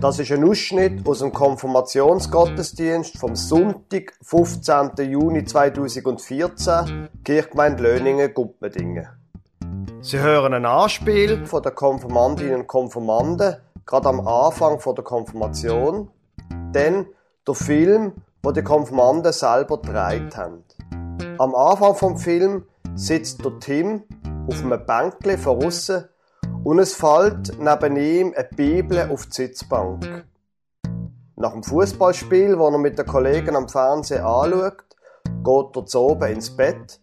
[0.00, 4.92] Das ist ein Ausschnitt aus dem Konfirmationsgottesdienst vom Sonntag, 15.
[5.10, 9.08] Juni 2014, Kirchgemeinde Löningen, Gumpendingen.
[10.00, 13.56] Sie hören ein Anspiel von den Konfirmandinnen und Konfirmanden,
[13.86, 16.12] gerade am Anfang von der Konfirmation,
[16.72, 17.06] dann
[17.44, 18.12] der Film,
[18.44, 20.62] wo die Konfirmanden selber gedreht haben.
[21.38, 24.04] Am Anfang vom Film sitzt der Tim
[24.48, 26.04] auf einem Bänkle von aussen
[26.64, 30.26] und es fällt neben ihm eine Bibel auf die Sitzbank.
[31.36, 34.84] Nach dem Fußballspiel, das er mit den Kollegen am Fernsehen anschaut,
[35.24, 37.00] geht er zu oben ins Bett,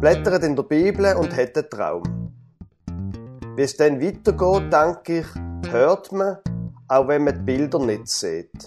[0.00, 2.32] blättert in der Bibel und hat einen Traum.
[3.56, 6.38] Wie es dann weitergeht, denke ich, hört man,
[6.88, 8.66] auch wenn man die Bilder nicht sieht.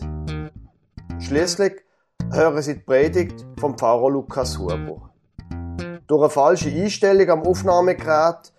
[1.19, 1.73] Schließlich
[2.31, 5.09] hören Sie die Predigt vom Pfarrer Lukas Huber.
[6.07, 8.53] Durch eine falsche Einstellung am Aufnahmegerät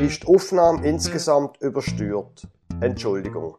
[0.00, 2.46] ist die Aufnahme insgesamt übersteuert.
[2.80, 3.56] Entschuldigung.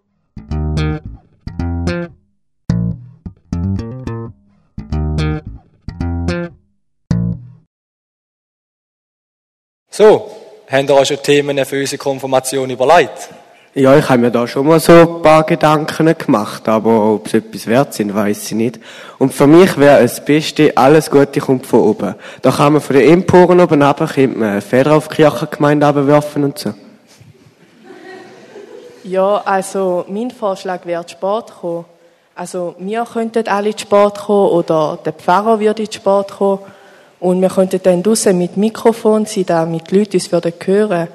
[9.90, 10.30] So,
[10.70, 13.30] habt ihr euch schon Themen für unsere Konfirmation überlegt?
[13.78, 17.34] Ja, ich habe mir da schon mal so ein paar Gedanken gemacht, aber ob es
[17.34, 18.80] etwas wert sind, weiß ich nicht.
[19.20, 22.16] Und für mich wäre es Beste, alles Gute kommt von oben.
[22.42, 26.46] Da kann man von den Emporen oben runter, könnte man Feder auf die Kirchengemeinde runterwerfen
[26.46, 26.74] und so.
[29.04, 31.84] Ja, also mein Vorschlag wäre Sport kommen.
[32.34, 36.60] Also wir könnten alle in Sport kommen oder der Pfarrer würde in Sport kommen
[37.20, 41.08] und wir könnten dann draussen mit Mikrofon sein, damit die Leute uns hören würden.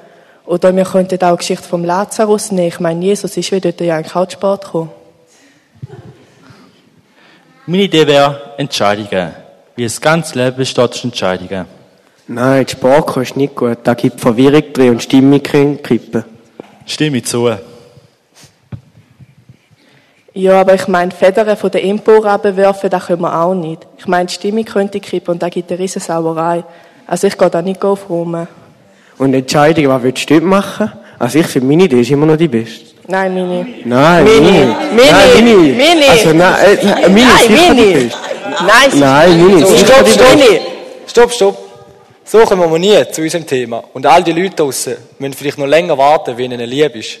[0.51, 2.67] Oder wir könnten auch die Geschichte vom Lazarus nehmen.
[2.67, 4.89] Ich meine, Jesus ist wie dort ja eigentlich auch Sport gekommen.
[7.65, 9.31] Meine Idee wäre Entscheidungen.
[9.77, 11.67] Wie das ganze Leben besteht aus Entscheidungen.
[12.27, 13.77] Nein, die Sprache ist nicht gut.
[13.85, 16.25] Da gibt Verwirrung drin und Stimmung kann kippen.
[16.85, 17.49] Stimme zu.
[20.33, 23.87] Ja, aber ich meine, Federn von der Empore abwerfen, das können wir auch nicht.
[23.97, 26.65] Ich meine, die Stimmung könnte kippen und da gibt eine riesen Sauerei.
[27.07, 28.47] Also ich gehe da nicht auf rum.
[29.21, 30.91] Und Entscheidungen, was willst du machen?
[31.19, 32.85] Also ich finde, meine Idee ist immer noch die beste.
[33.07, 33.67] Nein, meine.
[33.85, 34.41] Nein, Mini.
[34.41, 34.65] meine.
[34.65, 35.11] Mini.
[35.11, 35.51] Nein, meine.
[35.53, 36.05] Mini.
[36.09, 37.93] Also nein, äh, meine ist Nein, sicher die Mini.
[37.93, 38.17] beste.
[38.49, 40.61] Nein, Nein, meine So, stopp, die stopp.
[41.05, 41.57] Stopp, stopp.
[42.25, 43.83] So kommen wir nie zu unserem Thema.
[43.93, 47.19] Und all die Leute draussen müssen vielleicht noch länger warten, wenn ihnen lieb ist.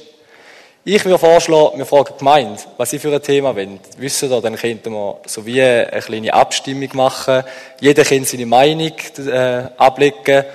[0.83, 3.79] Ich würde vorschlagen, wir fragen die Gemeinde, was sie für ein Thema wollen.
[3.99, 7.43] Wissen ihr, dann könnten wir so wie eine kleine Abstimmung machen.
[7.79, 8.91] Jeder kann seine Meinung
[9.31, 10.45] äh, ablegen.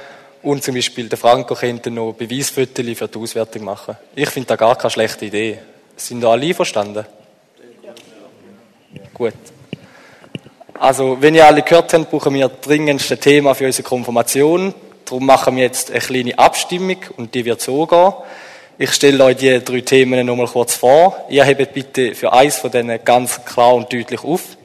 [0.46, 3.96] Und zum Beispiel der Franco könnte noch Beweisfotos für die Auswertung machen.
[4.14, 5.58] Ich finde das gar keine schlechte Idee.
[5.96, 7.04] Sind da alle einverstanden?
[9.12, 9.34] Gut.
[10.74, 14.72] Also, wenn ihr alle gehört habt, brauchen wir dringendst ein Thema für unsere Konfirmation.
[15.04, 18.12] Darum machen wir jetzt eine kleine Abstimmung und die wird so gehen.
[18.78, 21.26] Ich stelle euch die drei Themen nochmal kurz vor.
[21.28, 24.56] Ihr hebt bitte für eins von denen ganz klar und deutlich auf.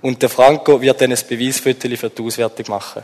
[0.00, 3.02] Und der Franco wird dann ein Beweisfoto für die Auswertung machen.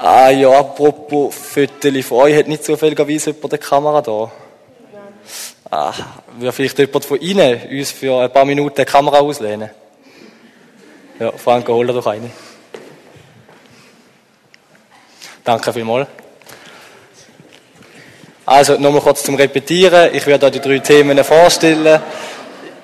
[0.00, 4.30] Ah ja, apropos Fotos von euch, hat nicht zufälligerweise jemand eine Kamera da?
[5.70, 5.92] Ah,
[6.38, 9.70] würde vielleicht jemand von Ihnen uns für ein paar Minuten eine Kamera auslehnen?
[11.18, 12.30] Ja, Franco, hol doch eine.
[15.42, 16.06] Danke vielmals.
[18.46, 20.14] Also, nochmal kurz zum Repetieren.
[20.14, 22.00] Ich werde euch die drei Themen vorstellen.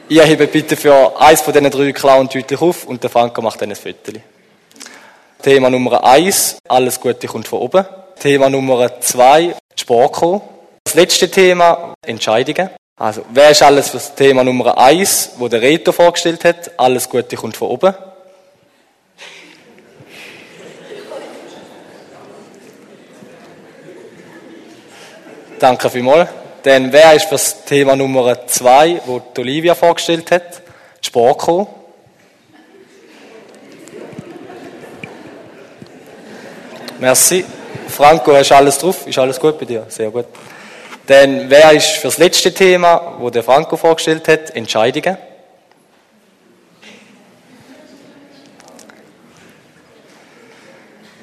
[0.09, 3.63] Ihr hebt bitte für eins von diesen drei und deutlich auf und der Franco macht
[3.63, 4.21] dann ein Foto.
[5.45, 7.85] Thema Nummer eins, alles Gute kommt von oben.
[8.19, 10.41] Thema Nummer zwei, Sport
[10.85, 12.71] Das letzte Thema, Entscheidungen.
[12.97, 16.71] Also, wer ist alles für das Thema Nummer eins, wo der Reto vorgestellt hat?
[16.79, 17.95] Alles Gute kommt von oben.
[25.59, 26.31] Danke vielmals.
[26.63, 30.63] Dann, wer ist für das Thema Nummer zwei, wo die Olivia vorgestellt hat?
[31.03, 31.84] Sportco.
[36.99, 37.45] Merci.
[37.89, 39.07] Franco, hast du alles drauf?
[39.07, 39.87] Ist alles gut bei dir?
[39.89, 40.27] Sehr gut.
[41.07, 44.51] Dann, wer ist für das letzte Thema, wo der Franco vorgestellt hat?
[44.57, 45.17] Entscheidungen.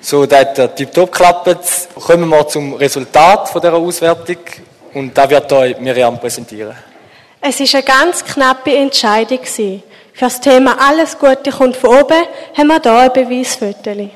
[0.01, 1.87] So, da hat der Tipptopp geklappt.
[1.95, 4.37] Kommen wir zum Resultat von dieser Auswertung.
[4.93, 6.75] Und da wird euch Miriam präsentieren.
[7.39, 9.39] Es ist eine ganz knappe Entscheidung.
[9.43, 9.81] Für
[10.19, 12.23] das Thema Alles Gute kommt von oben
[12.57, 14.09] haben wir hier ein Beweisfoto.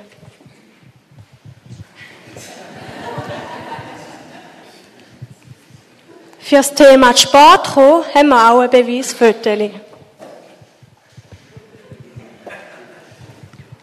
[6.47, 9.71] Für das Thema Sport kommen haben wir auch ein Beweisfoto.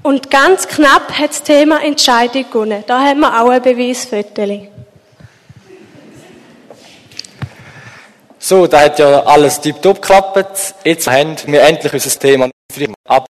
[0.04, 2.84] Und ganz knapp hat das Thema Entscheidung gewonnen.
[2.86, 4.68] Da haben wir auch ein Beweisfoto.
[8.38, 10.74] So, da hat ja alles tiptop geklappt.
[10.84, 12.48] Jetzt haben wir endlich unser Thema
[13.08, 13.26] ab.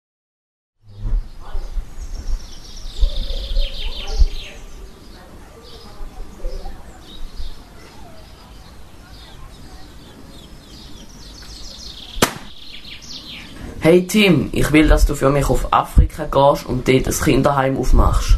[13.85, 17.77] Hey Tim, ich will, dass du für mich auf Afrika gehst und dort ein Kinderheim
[17.77, 18.37] aufmachst.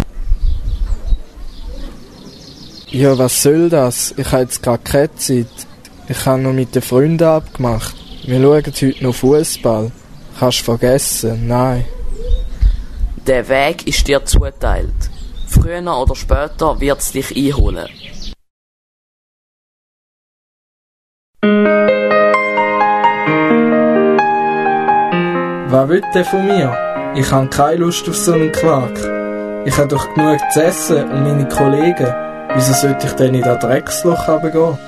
[2.89, 4.15] Ja, was soll das?
[4.17, 5.67] Ich habe jetzt gerade keine Zeit.
[6.09, 7.95] Ich habe noch mit den Freunden abgemacht.
[8.25, 9.93] Wir schauen heute noch Fußball.
[10.41, 11.85] Kannst vergessen, nein.
[13.27, 15.11] Der Weg ist dir zuteilt.
[15.47, 17.89] Früher oder später wird es dich einholen.
[25.85, 27.13] Was will der von mir?
[27.15, 28.99] Ich habe keine Lust auf so einen Quark.
[29.67, 32.09] Ich habe doch genug zu essen und meine Kollegen.
[32.55, 34.79] Wieso sollte ich denn in das Drecksloch runtergehen?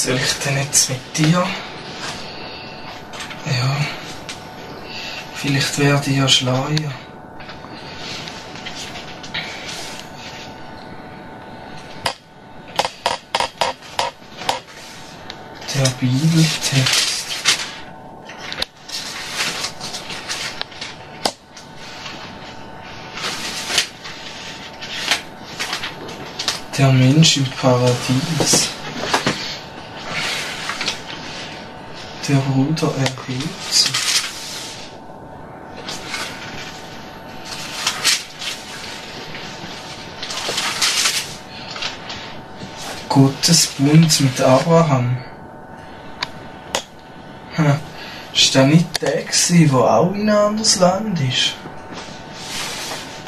[0.00, 1.46] Soll ich denn jetzt mit dir?
[3.44, 3.76] Ja,
[5.34, 6.92] vielleicht werde ich ja schleuer.
[15.74, 17.26] Der Bibeltext.
[26.78, 28.79] Der Mensch im Paradies.
[32.30, 33.90] Der Bruder erhebt sich.
[43.08, 45.16] Gottes Bund mit Abraham.
[47.54, 47.80] Hm.
[48.32, 51.54] Ist der nicht der gewesen, der auch in ein anderes Land ist?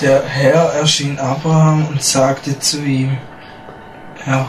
[0.01, 3.19] Der Herr erschien Abraham und sagte zu ihm,
[4.25, 4.49] ja.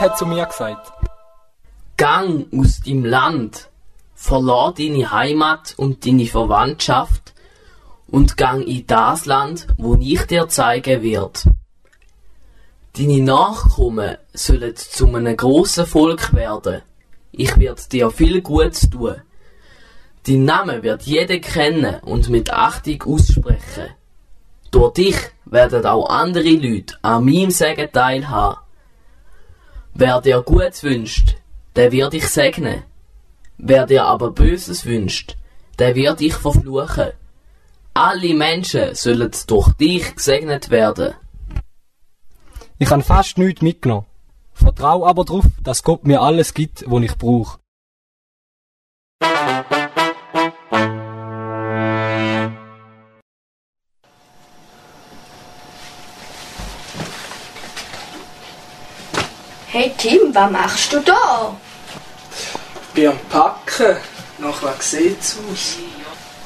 [0.00, 0.92] Gott hat zu mir gesagt,
[1.98, 3.68] Gang aus deinem Land,
[4.14, 7.34] verlor deine Heimat und deine Verwandtschaft
[8.08, 11.44] und gang in das Land, wo ich dir zeigen wird.
[12.96, 16.80] Deine Nachkommen sollen zu einem grossen Volk werden.
[17.32, 19.16] Ich werd dir viel Gutes tun.
[20.26, 23.90] Dein Name wird jeder kennen und mit Achtung aussprechen.
[24.70, 28.60] Durch dich werden auch andere Leute an meinem Segen teilhaben.
[30.00, 31.36] Wer dir Gutes wünscht,
[31.76, 32.84] der wird dich segnen.
[33.58, 35.36] Wer dir aber Böses wünscht,
[35.78, 37.10] der wird dich verfluchen.
[37.92, 41.12] Alle Menschen sollen durch dich gesegnet werden.
[42.78, 44.06] ich habe fast nichts mitgenommen.
[44.54, 47.59] Vertrau aber darauf, dass Gott mir alles gibt, was ich brauche.
[59.72, 61.54] Hey Tim, was machst du da?
[62.92, 63.98] Bin am Packen.
[64.38, 65.76] Nachher sieht's aus.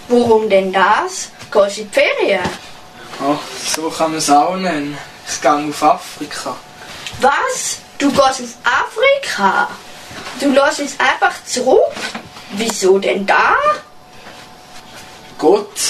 [0.08, 1.30] Warum denn das?
[1.50, 2.44] Gehst du in die Ferien?
[3.22, 3.38] Oh,
[3.74, 4.98] so kann man es auch nennen.
[5.26, 6.54] Ich gehe auf Afrika.
[7.22, 7.78] Was?
[7.96, 9.68] Du gehst auf Afrika?
[10.38, 11.94] Du lässt uns einfach zurück?
[12.50, 13.54] Wieso denn da?
[15.38, 15.80] Gott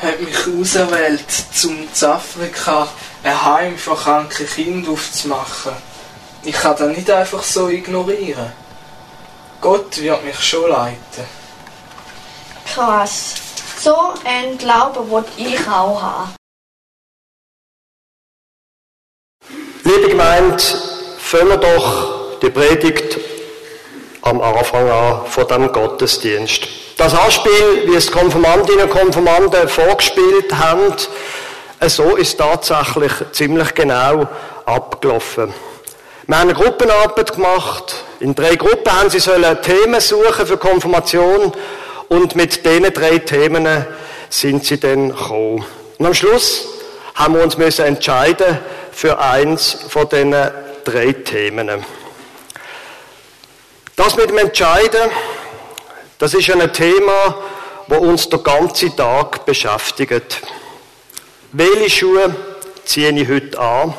[0.00, 1.24] hat mich auserwählt,
[1.64, 2.86] um zu Afrika
[3.24, 5.72] ein Heim für kranke Kinder aufzumachen.
[6.44, 8.52] Ich kann das nicht einfach so ignorieren.
[9.60, 11.24] Gott wird mich schon leiten.
[12.66, 13.34] Krass.
[13.78, 13.94] So
[14.24, 16.34] einen Glauben wollte ich auch haben.
[19.84, 20.62] Liebe Gemeinde,
[21.18, 23.18] fangen wir doch die Predigt
[24.22, 26.66] am Anfang an von dem Gottesdienst.
[26.96, 30.94] Das Anspiel, wie es die Konfirmandinnen und Konfirmanden vorgespielt haben,
[31.86, 34.26] so ist tatsächlich ziemlich genau
[34.66, 35.52] abgelaufen.
[36.28, 37.96] Wir haben eine Gruppenarbeit gemacht.
[38.20, 41.52] In drei Gruppen haben sie sollen Themen suchen für Konfirmation
[42.08, 43.86] und mit diesen drei Themen
[44.30, 45.64] sind sie dann gekommen.
[45.98, 46.68] Und am Schluss
[47.16, 48.60] haben wir uns müssen entscheiden
[48.92, 50.30] für eins von diesen
[50.84, 51.84] drei Themen.
[53.96, 55.10] Das mit dem Entscheiden,
[56.18, 57.34] das ist ein Thema,
[57.88, 60.40] das uns den ganzen Tag beschäftigt.
[61.50, 62.32] Welche Schuhe
[62.84, 63.94] ziehe ich heute an?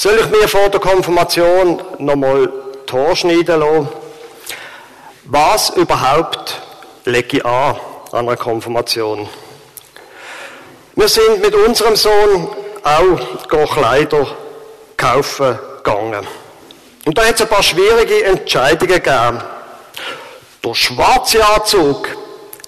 [0.00, 2.50] Soll ich mir vor der Konfirmation nochmal
[2.88, 3.88] die Haare schneiden lassen?
[5.24, 6.58] Was überhaupt
[7.04, 7.76] lege ich an
[8.10, 9.28] an einer Konfirmation?
[10.96, 12.48] Wir sind mit unserem Sohn
[12.82, 14.26] auch Kleider
[14.96, 16.26] kaufen gegangen.
[17.04, 19.42] Und da hat es ein paar schwierige Entscheidungen gegeben.
[20.64, 22.08] Der schwarze Anzug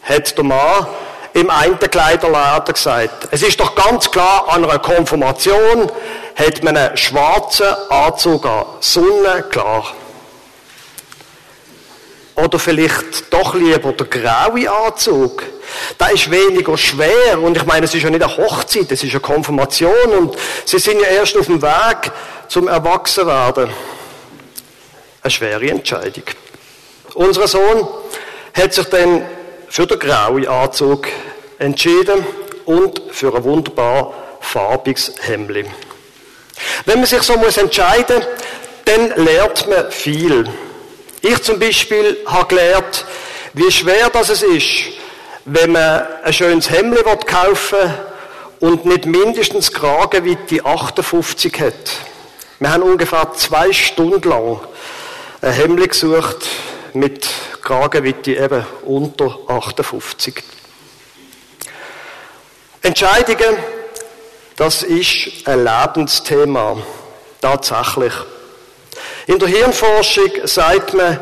[0.03, 0.87] hat der Mann
[1.35, 3.29] im einen Kleiderladen gesagt.
[3.31, 5.91] Es ist doch ganz klar, an einer Konfirmation
[6.37, 8.65] hat man einen schwarzen Anzug an.
[8.81, 9.95] Sonne, klar.
[12.35, 15.43] Oder vielleicht doch lieber der graue Anzug.
[16.01, 17.39] Der ist weniger schwer.
[17.41, 20.13] Und ich meine, es ist ja nicht eine Hochzeit, es ist eine Konfirmation.
[20.19, 22.13] Und sie sind ja erst auf dem Weg
[22.49, 23.71] zum Erwachsenwerden.
[25.23, 26.25] Eine schwere Entscheidung.
[27.15, 27.87] Unser Sohn
[28.55, 29.25] hat sich dann
[29.73, 31.09] für den grauen Anzug
[31.59, 32.27] entschieden
[32.67, 35.67] und für ein wunderbar farbiges Hemd.
[36.85, 38.23] Wenn man sich so muss entscheiden,
[38.85, 40.47] dann lernt man viel.
[41.23, 43.07] Ich zum Beispiel habe gelernt,
[43.55, 44.69] wie schwer das ist,
[45.47, 47.79] wenn man ein schönes Hemd kaufen
[48.61, 51.73] will und nicht mindestens Kragenweite 58 hat.
[52.61, 54.61] Wir haben ungefähr zwei Stunden lang
[55.41, 56.47] ein Hemd gesucht
[56.95, 57.27] mit
[57.63, 60.43] Kragenweite eben unter 58.
[62.83, 63.57] Entscheidungen,
[64.57, 66.77] das ist ein Lebensthema.
[67.41, 68.13] Tatsächlich.
[69.27, 71.19] In der Hirnforschung sagt man,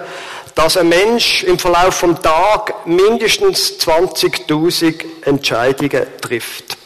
[0.54, 6.76] dass ein Mensch im Verlauf vom Tag mindestens 20.000 Entscheidungen trifft.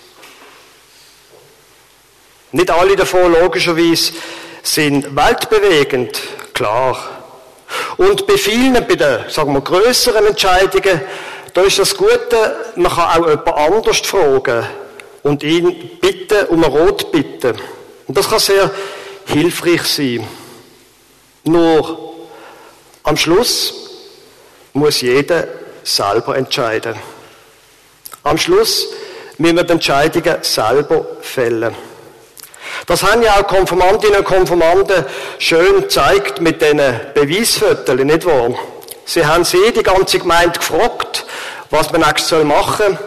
[2.53, 4.13] Nicht alle davon logischerweise
[4.63, 6.21] sind weltbewegend,
[6.53, 7.14] klar.
[7.97, 11.01] Und bei vielen, bei den, sagen wir, grösseren Entscheidungen,
[11.53, 14.67] da ist das Gute, man kann auch jemand anders fragen
[15.23, 17.57] und ihn bitten, um ein Rot bitten.
[18.07, 18.71] Und das kann sehr
[19.27, 20.27] hilfreich sein.
[21.45, 22.15] Nur
[23.05, 23.75] am Schluss
[24.73, 25.47] muss jeder
[25.83, 26.97] selber entscheiden.
[28.23, 28.89] Am Schluss
[29.39, 31.75] müssen wir die Entscheidungen selber fällen.
[32.87, 35.05] Das haben ja auch Konformantinnen und Konformanten
[35.39, 38.51] schön gezeigt mit diesen Beweisfotos, nicht wahr?
[39.07, 41.25] Sie haben sie, die ganze Gemeinde, gefragt,
[41.71, 42.99] was man nächstes machen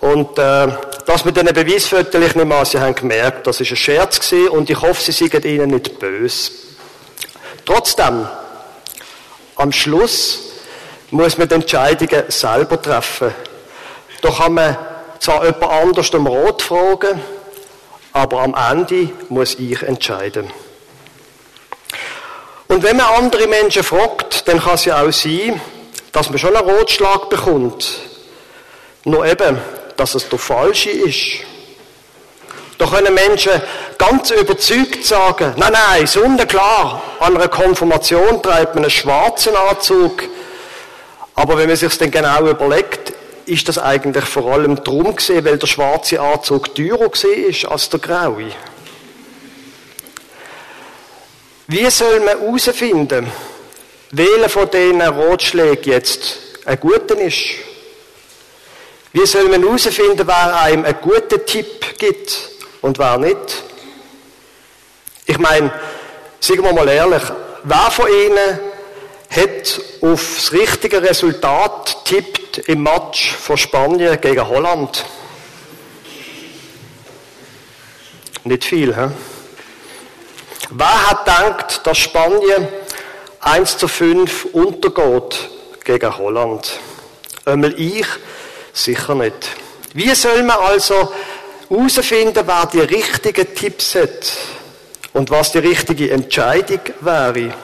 [0.00, 0.10] soll.
[0.12, 0.68] Und äh,
[1.06, 4.50] das mit diesen Beweisfotos, ich nehme an, Sie haben gemerkt, das ist ein Scherz gewesen
[4.50, 6.52] und ich hoffe, Sie seien Ihnen nicht böse.
[7.64, 8.26] Trotzdem,
[9.56, 10.40] am Schluss
[11.10, 13.34] muss man die Entscheidungen selber treffen.
[14.20, 14.76] Da kann man
[15.18, 17.20] zwar jemand anders um Rot fragen,
[18.18, 20.50] aber am Ende muss ich entscheiden.
[22.66, 25.60] Und wenn man andere Menschen fragt, dann kann es ja auch sein,
[26.12, 28.00] dass man schon einen Rotschlag bekommt.
[29.04, 29.58] Nur eben,
[29.96, 31.44] dass es der falsche ist.
[32.76, 33.52] Da können Menschen
[33.96, 40.24] ganz überzeugt sagen, nein, nein, sonnenklar, an einer Konfirmation trägt man einen schwarzen Anzug.
[41.34, 43.12] Aber wenn man sich dann genau überlegt,
[43.48, 48.00] ist das eigentlich vor allem darum gesehen, weil der schwarze Anzug teurer war als der
[48.00, 48.52] graue.
[51.66, 53.30] Wie soll man herausfinden,
[54.10, 57.38] welcher von diesen Rotschlägen jetzt ein guter ist?
[59.12, 62.50] Wie soll man herausfinden, wer einem einen guten Tipp gibt
[62.80, 63.64] und wer nicht?
[65.26, 65.72] Ich meine,
[66.40, 67.22] sagen wir mal ehrlich,
[67.64, 68.67] wer von Ihnen
[69.30, 75.04] hat auf das richtige Resultat tippt im Match von Spanien gegen Holland?
[78.44, 79.10] Nicht viel, hä?
[80.70, 82.68] Wer hat gedacht, dass Spanien
[83.40, 85.50] 1 zu 5 untergeht
[85.84, 86.78] gegen Holland?
[87.44, 88.06] Einmal ich,
[88.72, 89.50] sicher nicht.
[89.94, 91.12] Wie soll man also
[91.68, 94.32] herausfinden, wer die richtigen Tipps hat
[95.12, 97.54] und was die richtige Entscheidung wäre?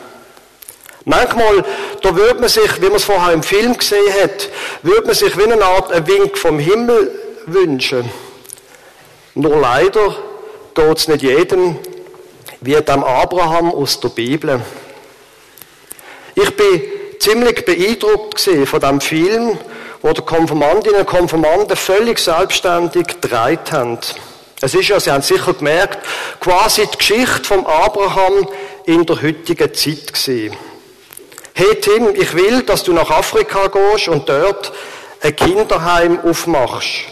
[1.05, 1.65] Manchmal,
[2.01, 4.49] da würde man sich, wie man es vorher im Film gesehen hat,
[4.83, 7.11] würde man sich wie eine Art ein Wink vom Himmel
[7.47, 8.11] wünschen.
[9.35, 10.17] Nur leider
[10.75, 11.77] geht es nicht jedem
[12.61, 14.61] wie dem Abraham aus der Bibel.
[16.35, 16.83] Ich bin
[17.19, 19.59] ziemlich beeindruckt von dem Film,
[20.01, 23.99] wo die Konfirmandinnen und Konfirmanden völlig selbstständig gedreht haben.
[24.61, 25.99] Es ist ja, Sie haben sicher gemerkt,
[26.41, 28.49] quasi die Geschichte vom Abraham
[28.87, 30.57] in der heutigen Zeit gewesen.
[31.57, 34.73] Hey Tim, ich will, dass du nach Afrika gehst und dort
[35.21, 37.05] ein Kinderheim aufmachst.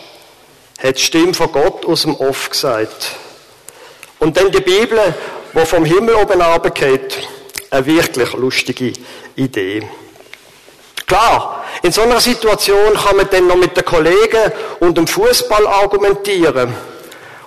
[0.83, 3.13] Hat die Stimme von Gott aus dem Off gesagt.
[4.19, 4.99] Und dann die Bibel,
[5.53, 7.21] wo vom Himmel oben runtergeht.
[7.71, 8.93] Eine wirklich lustige
[9.37, 9.89] Idee.
[11.07, 15.69] Klar, in so einer Situation kann man dann noch mit den Kollegen und dem Fußball
[15.69, 16.75] argumentieren.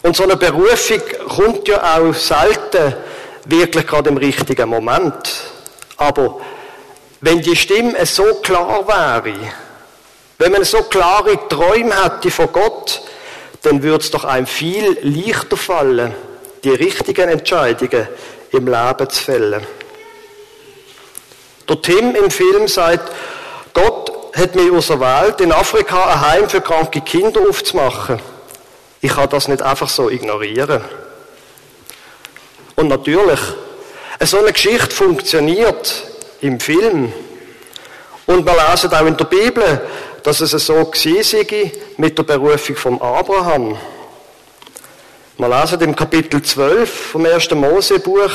[0.02, 2.96] Und so eine Berufung kommt ja auch selten
[3.44, 5.52] wirklich gerade im richtigen Moment.
[5.98, 6.40] Aber
[7.26, 9.52] wenn die Stimme so klar wäre,
[10.38, 13.02] wenn man so klare Träume hätte von Gott,
[13.64, 16.14] dann würde es doch einem viel leichter fallen,
[16.64, 18.08] die richtigen Entscheidungen
[18.52, 19.66] im Leben zu fällen.
[21.68, 23.12] Der Tim im Film sagt,
[23.74, 28.20] Gott hat mich auserwählt, in Afrika ein Heim für kranke Kinder aufzumachen.
[29.02, 30.84] Ich kann das nicht einfach so ignorieren.
[32.76, 33.40] Und natürlich,
[34.22, 37.12] so eine Geschichte funktioniert im Film.
[38.26, 39.82] Und wir lesen auch in der Bibel,
[40.24, 43.78] dass es so sei mit der Berufung von Abraham.
[45.38, 47.52] Wir lesen im Kapitel 12 vom 1.
[47.52, 48.32] Mosebuch.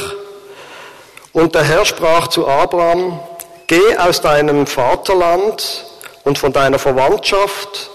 [1.33, 3.21] Und der Herr sprach zu Abraham,
[3.67, 5.87] geh aus deinem Vaterland
[6.25, 7.91] und von deiner Verwandtschaft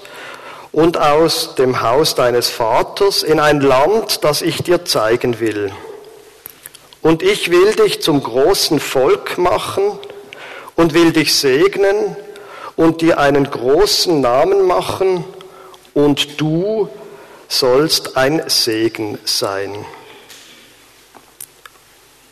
[0.72, 5.72] und aus dem Haus deines Vaters in ein Land, das ich dir zeigen will.
[7.06, 10.00] Und ich will dich zum großen Volk machen
[10.76, 12.16] und will dich segnen
[12.76, 15.24] und dir einen großen Namen machen
[15.94, 16.90] und du
[17.48, 19.86] sollst ein Segen sein.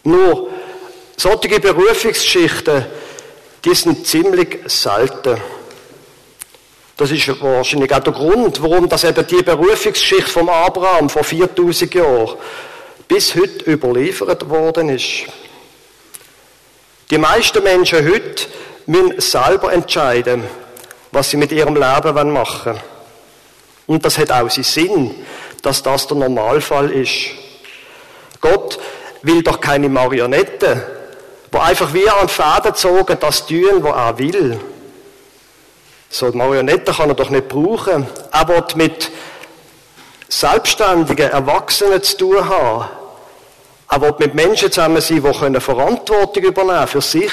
[0.05, 0.49] Nur,
[1.17, 2.87] solche Berufungsgeschichten,
[3.63, 5.39] die sind ziemlich selten.
[6.97, 11.93] Das ist wahrscheinlich auch der Grund, warum das eben die Berufungsgeschichte vom Abraham vor 4000
[11.93, 12.37] Jahren
[13.07, 15.25] bis heute überliefert worden ist.
[17.09, 18.45] Die meisten Menschen heute
[18.85, 20.43] müssen selber entscheiden,
[21.11, 22.83] was sie mit ihrem Leben machen wollen.
[23.85, 25.15] Und das hat auch seinen Sinn,
[25.61, 27.31] dass das der Normalfall ist.
[28.41, 28.79] Gott
[29.21, 30.81] will doch keine Marionetten,
[31.51, 34.59] wo einfach wie an Fäden zogen das tun, was er will.
[36.09, 38.07] So Marionetten kann er doch nicht brauchen.
[38.31, 39.11] Er will mit
[40.29, 42.89] selbstständigen Erwachsenen zu tun haben.
[43.89, 47.31] Er will mit Menschen zusammen sein, die Verantwortung übernehmen können für sich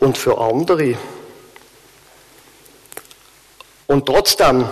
[0.00, 0.96] und für andere.
[3.86, 4.66] Und trotzdem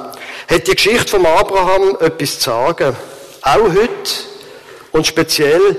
[0.49, 2.97] hat die Geschichte von Abraham etwas zu sagen.
[3.43, 4.11] Auch heute
[4.93, 5.77] und speziell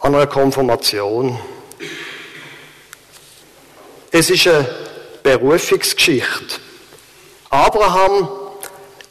[0.00, 1.38] an einer Konfirmation.
[4.10, 4.68] Es ist eine
[5.22, 6.56] Berufungsgeschichte.
[7.48, 8.28] Abraham,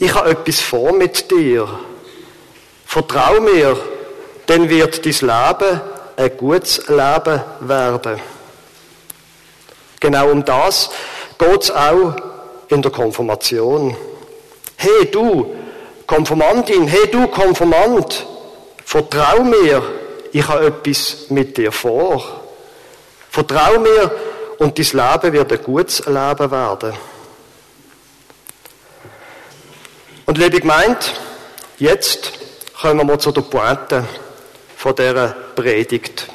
[0.02, 1.70] ich habe etwas vor mit dir.
[2.88, 3.78] Vertrau mir,
[4.48, 5.82] dann wird dein Leben
[6.18, 8.20] ein gutes Leben werden.
[10.00, 10.90] Genau um das
[11.38, 12.16] geht es auch
[12.70, 13.96] in der Konfirmation.
[14.76, 15.54] Hey du,
[16.08, 18.26] Konfirmandin, hey du Konfirmand,
[18.84, 19.84] vertrau mir,
[20.32, 22.24] ich habe etwas mit dir vor.
[23.30, 24.12] Vertrau mir
[24.58, 27.11] und dein Leben wird ein gutes Leben werden.
[30.26, 31.00] Und liebe Gemeinde,
[31.80, 32.32] jetzt
[32.80, 34.06] kommen wir zu der Pointe
[34.78, 36.28] von dieser Predigt.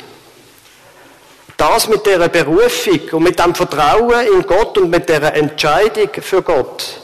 [1.57, 6.43] Das mit der Berufung und mit dem Vertrauen in Gott und mit der Entscheidung für
[6.43, 7.01] Gott,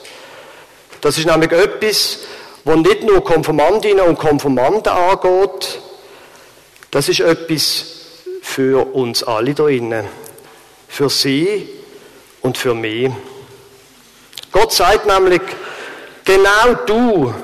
[1.00, 2.18] das ist nämlich etwas,
[2.64, 5.80] was nicht nur Konformantinnen und Konformanten angeht,
[6.90, 7.84] das ist etwas
[8.42, 10.06] für uns alle da drinnen.
[10.88, 11.68] Für sie
[12.42, 13.10] und für mich.
[14.50, 15.40] Gott sagt nämlich,
[16.24, 17.35] genau du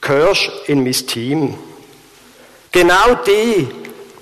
[0.00, 1.58] gehörst in mein Team.
[2.70, 3.68] Genau die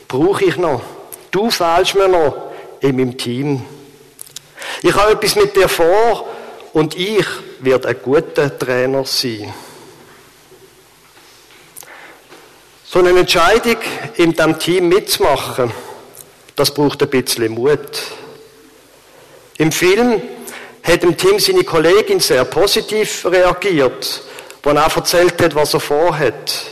[0.09, 0.83] brauche ich noch.
[1.31, 3.65] Du fehlst mir noch in meinem Team.
[4.83, 6.27] Ich habe etwas mit dir vor
[6.73, 7.27] und ich
[7.61, 9.53] werde ein guter Trainer sein.
[12.85, 13.77] So eine Entscheidung
[14.17, 15.73] in diesem Team mitzumachen,
[16.57, 18.03] das braucht ein bisschen Mut.
[19.59, 20.21] Im Film
[20.91, 24.23] hat im Team seine Kollegin sehr positiv reagiert,
[24.65, 26.65] als er erzählt hat, was er vorhat.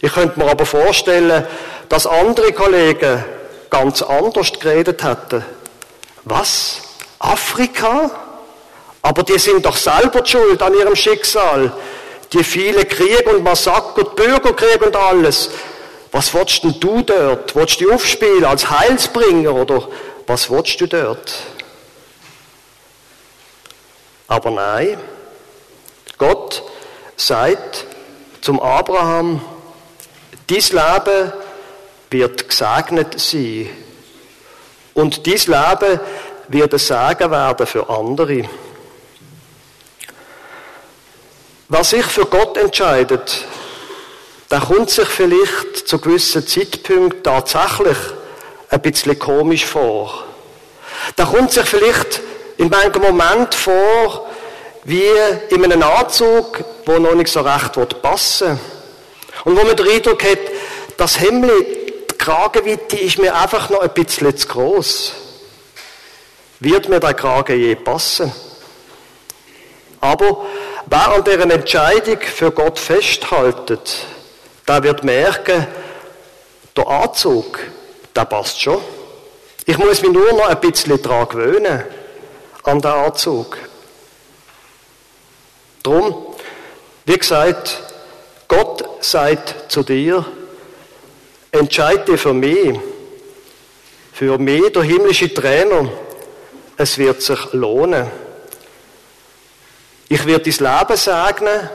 [0.00, 1.46] Ich könnte mir aber vorstellen,
[1.88, 3.24] dass andere Kollegen
[3.70, 5.44] ganz anders geredet hätten.
[6.24, 6.80] Was?
[7.18, 8.10] Afrika?
[9.02, 11.72] Aber die sind doch selber schuld an ihrem Schicksal.
[12.32, 15.50] Die vielen Kriege und Massaker, Bürgerkrieg und alles.
[16.12, 17.54] Was willst denn du dort?
[17.54, 19.88] Willst du aufspielen als Heilsbringer oder
[20.26, 21.32] was willst du dort?
[24.32, 24.98] Aber nein,
[26.16, 26.62] Gott
[27.16, 27.84] sagt,
[28.40, 29.42] zum Abraham,
[30.48, 31.34] dies Leben
[32.08, 33.68] wird gesegnet sein.
[34.94, 36.00] Und dies Leben
[36.48, 38.48] wird ein Segen werden für andere.
[41.68, 43.44] Wer sich für Gott entscheidet,
[44.50, 47.98] der kommt sich vielleicht zu gewissen Zeitpunkten tatsächlich
[48.70, 50.24] ein bisschen komisch vor.
[51.18, 52.31] Der kommt sich vielleicht
[52.62, 54.28] in manchen Moment vor,
[54.84, 55.02] wie
[55.48, 58.58] in einem Anzug, wo noch nicht so recht passen
[59.44, 60.38] Und wo man den Eindruck hat,
[60.96, 65.12] das Hemd, die Kragenweite ist mir einfach noch ein bisschen zu gross.
[66.60, 68.32] Wird mir der Kragen je passen?
[70.00, 70.46] Aber
[70.86, 74.06] wer an deren Entscheidung für Gott festhaltet,
[74.68, 75.66] der wird merken,
[76.76, 77.58] der Anzug,
[78.14, 78.80] der passt schon.
[79.66, 81.82] Ich muss mich nur noch ein bisschen daran gewöhnen,
[82.62, 83.58] an den Anzug.
[85.82, 86.26] Drum,
[87.04, 87.82] wie gesagt,
[88.46, 90.24] Gott sagt zu dir,
[91.50, 92.78] entscheide für mich,
[94.12, 95.90] für mich, der himmlische Trainer,
[96.76, 98.10] es wird sich lohnen.
[100.08, 101.70] Ich werde dein Leben segnen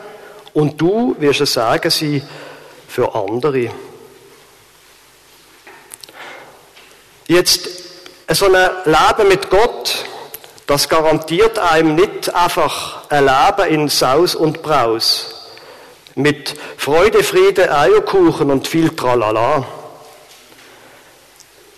[0.54, 2.28] und du wirst es sagen sein
[2.88, 3.72] für andere.
[7.28, 7.68] Jetzt,
[8.30, 10.06] so ein Leben mit Gott,
[10.68, 15.34] das garantiert einem nicht einfach ein Leben in Saus und Braus.
[16.16, 19.66] Mit Freude, Friede, Eierkuchen und viel Tralala.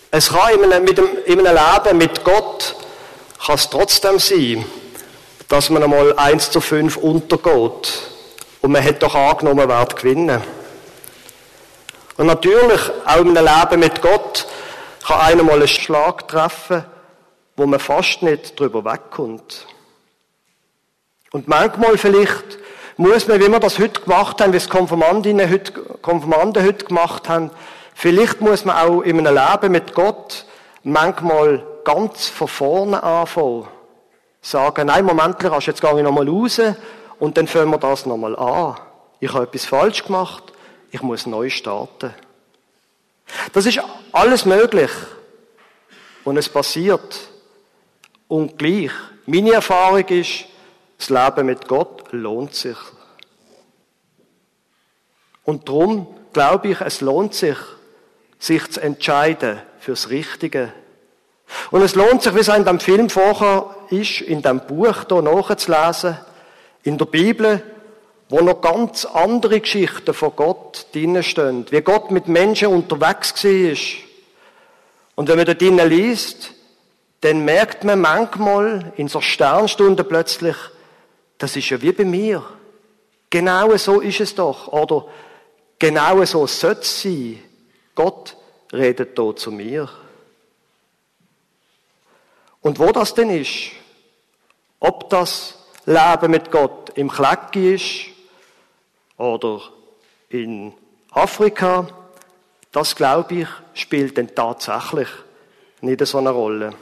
[0.10, 2.75] Es kann in einem, Leben mit Gott
[3.45, 4.65] kann es trotzdem sein,
[5.47, 7.93] dass man einmal 1 zu 5 untergeht.
[8.62, 10.41] Und man hat doch angenommen, wer gewinnen.
[12.17, 14.47] Und natürlich, auch in einem Leben mit Gott,
[15.06, 16.86] kann einer mal einen Schlag treffen,
[17.60, 19.67] wo man fast nicht drüber wegkommt.
[21.32, 22.58] Und manchmal vielleicht
[22.98, 27.30] muss man, wie wir das heute gemacht haben, wie es Konfirmandinnen heute, Konfirmanden heute gemacht
[27.30, 27.52] haben,
[27.93, 30.45] vielleicht muss man auch in einem Leben mit Gott
[30.84, 33.67] manchmal ganz von vorne anfangen
[34.41, 36.62] sagen, nein, Moment, jetzt gehe ich nochmal raus
[37.19, 38.78] und dann fangen wir das nochmal an.
[39.19, 40.43] Ich habe etwas falsch gemacht,
[40.91, 42.13] ich muss neu starten.
[43.52, 43.82] Das ist
[44.13, 44.91] alles möglich.
[46.24, 47.30] Und es passiert.
[48.30, 48.92] Und gleich,
[49.26, 50.46] meine Erfahrung ist,
[51.00, 52.78] das Leben mit Gott lohnt sich.
[55.44, 57.58] Und darum glaube ich, es lohnt sich,
[58.38, 60.72] sich zu entscheiden fürs Richtige.
[61.72, 65.22] Und es lohnt sich, wie es in dem Film vorher ist, in dem Buch hier
[65.24, 66.20] nachzulesen,
[66.84, 67.63] in der Bibel,
[68.30, 73.78] wo noch ganz andere Geschichten von Gott drinnen stehen, wie Gott mit Menschen unterwegs war.
[75.15, 76.54] Und wenn man da drinnen liest,
[77.21, 80.55] dann merkt man manchmal in so Sternstunden plötzlich,
[81.38, 82.43] das ist ja wie bei mir.
[83.29, 84.67] Genau so ist es doch.
[84.69, 85.05] Oder
[85.77, 87.39] genau so sollte es sein.
[87.95, 88.36] Gott
[88.71, 89.89] redet da zu mir.
[92.62, 93.71] Und wo das denn ist,
[94.79, 98.05] ob das Leben mit Gott im Klecki ist
[99.17, 99.62] oder
[100.29, 100.73] in
[101.12, 101.88] Afrika,
[102.71, 105.10] das glaube ich, spielt denn tatsächlich
[105.82, 106.73] nicht so eine Rolle.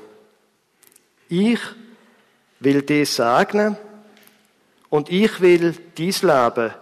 [1.29, 1.59] Ich
[2.59, 3.77] will dir segnen
[4.89, 6.73] und ich will dies Leben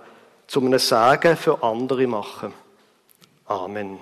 [0.48, 2.54] zu einem Segen für andere machen.
[3.46, 4.00] Amen.